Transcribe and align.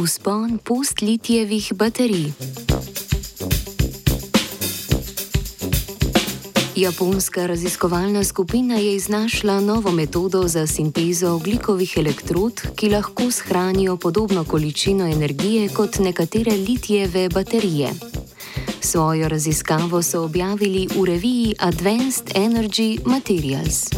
Uspon 0.00 0.58
post-litijevih 0.64 1.72
baterij. 1.74 2.32
Japonska 6.76 7.46
raziskovalna 7.46 8.24
skupina 8.24 8.74
je 8.74 8.94
iznašla 8.94 9.60
novo 9.60 9.90
metodo 9.90 10.48
za 10.48 10.66
sintezo 10.66 11.34
oglikovih 11.34 11.94
elektrod, 11.96 12.62
ki 12.76 12.88
lahko 12.90 13.30
shranijo 13.30 13.96
podobno 13.96 14.44
količino 14.44 15.06
energije 15.06 15.68
kot 15.68 15.98
nekatere 15.98 16.52
litijeve 16.52 17.28
baterije. 17.28 17.90
Svojo 18.80 19.28
raziskavo 19.28 20.02
so 20.02 20.24
objavili 20.24 20.88
v 20.96 21.04
reviji 21.04 21.54
Advanced 21.58 22.26
Energy 22.34 22.98
Materials. 23.04 23.90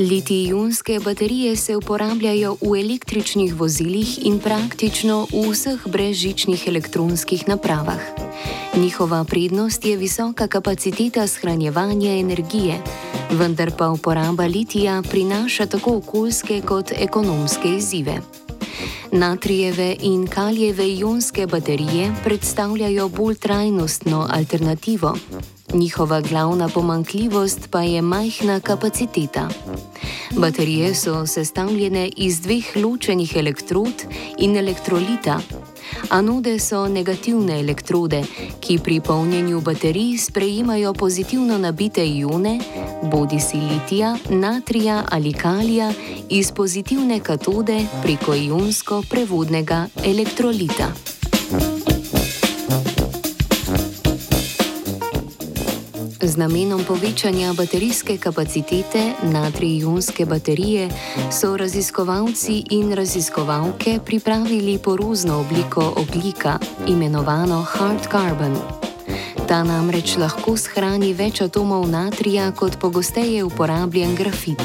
Litij-ionske 0.00 1.00
baterije 1.04 1.56
se 1.56 1.76
uporabljajo 1.76 2.56
v 2.60 2.78
električnih 2.80 3.54
vozilih 3.54 4.24
in 4.24 4.38
praktično 4.40 5.26
v 5.28 5.42
vseh 5.52 5.82
brezžičnih 5.86 6.68
elektronskih 6.68 7.48
napravah. 7.48 8.00
Njihova 8.76 9.24
prednost 9.24 9.84
je 9.84 9.96
visoka 9.96 10.48
kapaciteta 10.48 11.26
shranjevanja 11.26 12.16
energije, 12.16 12.80
vendar 13.30 13.76
pa 13.78 13.90
uporaba 13.90 14.46
litija 14.46 15.02
prinaša 15.10 15.66
tako 15.66 15.96
okoljske 15.96 16.60
kot 16.60 16.92
ekonomske 16.96 17.68
izzive. 17.76 18.20
Natrijeve 19.12 19.96
in 20.00 20.26
kalijeve 20.26 20.88
ionske 20.88 21.46
baterije 21.46 22.14
predstavljajo 22.24 23.08
bolj 23.08 23.34
trajnostno 23.34 24.26
alternativo. 24.30 25.16
Njihova 25.74 26.20
glavna 26.20 26.68
pomankljivost 26.68 27.68
pa 27.70 27.82
je 27.82 28.02
majhna 28.02 28.60
kapaciteta. 28.60 29.48
Baterije 30.36 30.94
so 30.94 31.26
sestavljene 31.26 32.10
iz 32.16 32.40
dveh 32.40 32.64
ločenih 32.76 33.36
elektrod 33.36 33.92
in 34.38 34.56
elektrolita. 34.56 35.40
Anode 36.10 36.58
so 36.58 36.88
negativne 36.88 37.60
elektrode, 37.60 38.22
ki 38.60 38.78
pri 38.84 39.00
polnjenju 39.00 39.60
baterij 39.60 40.18
sprejemajo 40.18 40.94
pozitivno 40.94 41.58
nabite 41.58 42.06
ione, 42.06 42.60
bodi 43.02 43.40
si 43.40 43.56
litija, 43.56 44.16
natrija 44.30 45.04
ali 45.10 45.32
kalija, 45.32 45.92
iz 46.28 46.52
pozitivne 46.52 47.20
katode 47.20 47.84
preko 48.02 48.34
ionsko 48.34 49.02
prevodnega 49.10 49.86
elektrolita. 50.04 50.92
Namenom 56.40 56.84
povečanja 56.84 57.52
baterijske 57.52 58.16
kapacitete 58.18 59.12
natrijonske 59.22 60.24
baterije 60.26 60.88
so 61.40 61.56
raziskovalci 61.56 62.64
in 62.70 62.92
raziskovalke 62.92 63.98
pripravili 64.06 64.78
porozno 64.78 65.40
obliko 65.40 65.94
oglika, 65.96 66.58
imenovano 66.88 67.62
hard 67.62 68.00
carbon. 68.10 68.56
Ta 69.48 69.64
namreč 69.64 70.16
lahko 70.16 70.56
shrani 70.56 71.12
več 71.14 71.42
atomov 71.44 71.84
natrija 71.90 72.52
kot 72.52 72.78
pogosteje 72.80 73.44
uporabljen 73.44 74.14
grafit. 74.16 74.62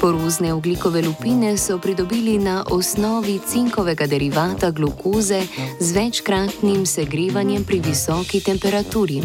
Porozne 0.00 0.52
oglikove 0.52 1.02
lupine 1.02 1.56
so 1.56 1.78
pridobili 1.78 2.38
na 2.38 2.64
osnovi 2.70 3.40
cinkovega 3.48 4.06
derivata 4.06 4.70
glukoze 4.70 5.40
z 5.80 5.92
večkratnim 5.92 6.86
segrevanjem 6.86 7.64
pri 7.64 7.80
visoki 7.80 8.40
temperaturi. 8.40 9.22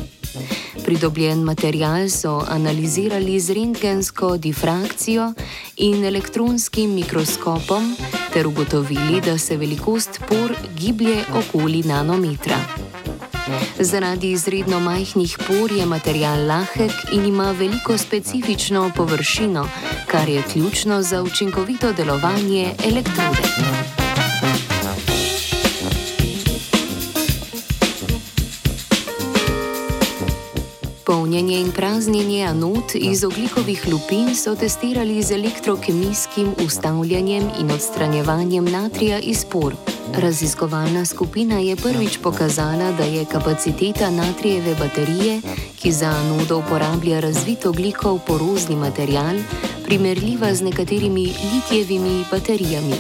Pridobljen 0.87 1.43
material 1.43 2.09
so 2.09 2.43
analizirali 2.47 3.39
z 3.39 3.53
rentgensko 3.53 4.37
difrakcijo 4.37 5.33
in 5.77 6.05
elektronskim 6.05 6.93
mikroskopom 6.95 7.95
ter 8.33 8.47
ugotovili, 8.47 9.21
da 9.21 9.37
se 9.37 9.57
velikost 9.57 10.19
por 10.29 10.55
giblje 10.79 11.23
okoli 11.33 11.83
nanometra. 11.83 12.55
Zaradi 13.79 14.31
izredno 14.31 14.79
majhnih 14.79 15.37
por 15.47 15.71
je 15.71 15.85
material 15.85 16.47
lahek 16.47 16.91
in 17.11 17.25
ima 17.25 17.51
veliko 17.51 17.97
specifično 17.97 18.91
površino, 18.95 19.69
kar 20.07 20.29
je 20.29 20.43
ključno 20.53 21.01
za 21.01 21.23
učinkovito 21.23 21.93
delovanje 21.93 22.73
elektrode. 22.85 23.76
Polnjenje 31.07 31.59
in 31.59 31.71
praznjenje 31.71 32.43
anod 32.43 32.83
iz 32.95 33.23
oglikovih 33.23 33.87
lupin 33.87 34.35
so 34.35 34.55
testirali 34.55 35.23
z 35.23 35.31
elektrokemijskim 35.31 36.49
ustavljanjem 36.65 37.43
in 37.59 37.71
odstranjevanjem 37.71 38.65
natrija 38.65 39.19
iz 39.19 39.45
por. 39.45 39.75
Raziskovalna 40.13 41.05
skupina 41.05 41.59
je 41.59 41.75
prvič 41.75 42.17
pokazala, 42.23 42.91
da 42.91 43.03
je 43.03 43.25
kapaciteta 43.25 44.09
natrijeve 44.09 44.75
baterije, 44.75 45.41
ki 45.81 45.91
za 45.91 46.07
anodo 46.07 46.57
uporablja 46.57 47.19
razvit 47.19 47.65
oglikov 47.65 48.19
porozni 48.27 48.75
material, 48.75 49.35
primerljiva 49.85 50.53
z 50.53 50.61
nekaterimi 50.61 51.33
litijevimi 51.53 52.25
baterijami. 52.31 52.95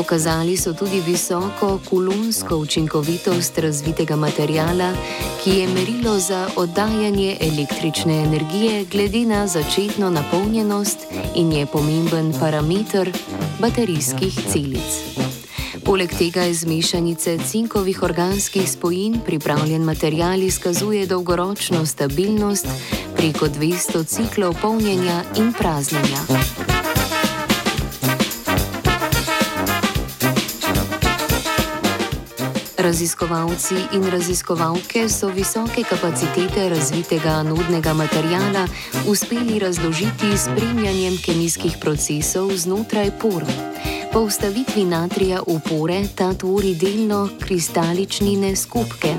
Pokazali 0.00 0.56
so 0.56 0.72
tudi 0.72 1.00
visoko 1.00 1.78
kulonsko 1.90 2.56
učinkovitost 2.56 3.58
razvitega 3.58 4.16
materijala, 4.16 4.92
ki 5.44 5.50
je 5.50 5.68
merilo 5.68 6.18
za 6.18 6.48
oddajanje 6.56 7.36
električne 7.40 8.16
energije 8.24 8.84
glede 8.84 9.18
na 9.18 9.46
začetno 9.46 10.10
napolnjenost 10.10 10.98
in 11.34 11.52
je 11.52 11.66
pomemben 11.66 12.32
parameter 12.40 13.12
baterijskih 13.58 14.40
celic. 14.52 15.20
Poleg 15.84 16.10
tega 16.18 16.46
iz 16.46 16.64
mešanice 16.64 17.38
cinkovih 17.50 18.02
organskih 18.02 18.70
spojin 18.70 19.20
pripravljen 19.26 19.82
material 19.82 20.42
izkazuje 20.42 21.06
dolgoročno 21.06 21.86
stabilnost 21.86 22.66
preko 23.16 23.46
200 23.46 24.06
ciklov 24.06 24.54
polnjenja 24.62 25.22
in 25.36 25.52
praznjenja. 25.52 26.79
Raziskovalci 32.80 33.74
in 33.92 34.10
raziskovalke 34.10 35.08
so 35.08 35.28
visoke 35.28 35.82
kapacitete 35.84 36.68
razvitega 36.68 37.28
anodnega 37.28 37.92
materijala 37.94 38.66
uspeli 39.08 39.58
razložiti 39.58 40.32
s 40.36 40.44
spremljanjem 40.44 41.18
kemijskih 41.24 41.76
procesov 41.80 42.56
znotraj 42.56 43.10
por. 43.20 43.44
Po 44.12 44.20
ustavitvi 44.20 44.84
natrija 44.84 45.42
v 45.46 45.60
pore 45.68 46.02
ta 46.14 46.32
tvori 46.34 46.74
delno 46.74 47.28
kristaličnine 47.40 48.56
skupke. 48.56 49.14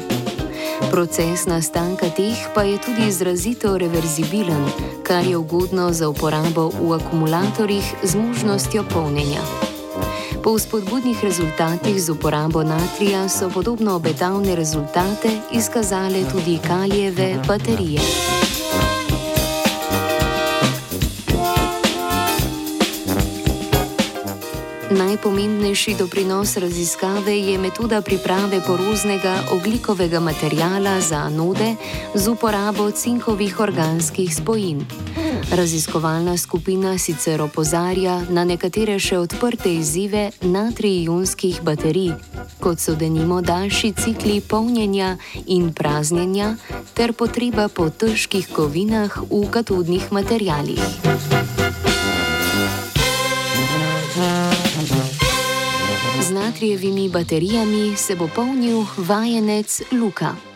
Proces 0.91 1.45
nastanka 1.45 2.09
teh 2.09 2.37
pa 2.55 2.63
je 2.63 2.81
tudi 2.81 3.07
izrazito 3.07 3.77
reverzibilen, 3.77 4.65
kar 5.03 5.27
je 5.27 5.37
ugodno 5.37 5.93
za 5.93 6.09
uporabo 6.09 6.71
v 6.81 6.93
akumulatorjih 6.93 7.93
z 8.03 8.15
možnostjo 8.15 8.83
polnjenja. 8.93 9.70
Po 10.43 10.59
spodbudnih 10.59 11.23
rezultatih 11.23 12.01
z 12.01 12.09
uporabo 12.09 12.63
natrija 12.63 13.29
so 13.29 13.49
podobno 13.49 13.95
obetavne 13.95 14.55
rezultate 14.55 15.29
izkazale 15.51 16.23
tudi 16.31 16.59
kalijeve 16.67 17.35
baterije. 17.47 18.01
Najpomembnejši 24.91 25.95
doprinos 25.95 26.57
raziskave 26.57 27.39
je 27.39 27.57
metoda 27.57 28.01
priprave 28.01 28.61
poroznega 28.67 29.35
oglikovega 29.51 30.19
materijala 30.19 30.99
za 31.01 31.15
anode 31.15 31.75
z 32.15 32.27
uporabo 32.27 32.91
cinkovih 32.91 33.59
organskih 33.59 34.35
spojin. 34.35 34.85
Raziskovalna 35.51 36.37
skupina 36.37 36.97
sicer 36.97 37.41
opozarja 37.41 38.21
na 38.29 38.43
nekatere 38.43 38.99
še 38.99 39.17
odprte 39.19 39.71
izzive 39.73 40.31
natrijonskih 40.41 41.61
baterij, 41.63 42.11
kot 42.59 42.79
so 42.79 42.95
denimo 42.95 43.41
daljši 43.41 43.93
cikli 43.93 44.41
polnjenja 44.41 45.17
in 45.45 45.71
praznjenja 45.73 46.55
ter 46.93 47.13
potreba 47.13 47.67
po 47.67 47.89
težkih 47.89 48.51
kovinah 48.51 49.23
v 49.31 49.47
katodnih 49.51 50.11
materijalih. 50.11 51.50
Natrijevimi 56.51 57.09
baterijami 57.09 57.95
se 57.95 58.15
bo 58.15 58.27
polnil 58.27 58.83
vajenec 58.97 59.81
Luka. 59.91 60.50